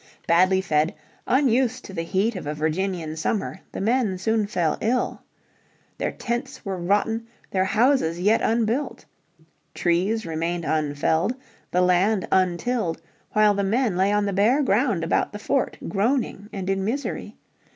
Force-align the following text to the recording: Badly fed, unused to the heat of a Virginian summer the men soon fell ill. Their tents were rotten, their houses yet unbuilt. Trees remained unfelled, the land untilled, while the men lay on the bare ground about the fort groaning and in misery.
Badly 0.25 0.61
fed, 0.61 0.95
unused 1.27 1.85
to 1.85 1.93
the 1.93 2.01
heat 2.01 2.35
of 2.35 2.47
a 2.47 2.55
Virginian 2.55 3.15
summer 3.15 3.59
the 3.71 3.79
men 3.79 4.17
soon 4.17 4.47
fell 4.47 4.79
ill. 4.81 5.21
Their 5.99 6.11
tents 6.11 6.65
were 6.65 6.79
rotten, 6.79 7.27
their 7.51 7.65
houses 7.65 8.19
yet 8.19 8.41
unbuilt. 8.41 9.05
Trees 9.75 10.25
remained 10.25 10.65
unfelled, 10.65 11.35
the 11.69 11.81
land 11.83 12.27
untilled, 12.31 12.99
while 13.33 13.53
the 13.53 13.63
men 13.63 13.95
lay 13.95 14.11
on 14.11 14.25
the 14.25 14.33
bare 14.33 14.63
ground 14.63 15.03
about 15.03 15.33
the 15.33 15.37
fort 15.37 15.77
groaning 15.87 16.49
and 16.51 16.67
in 16.67 16.83
misery. 16.83 17.35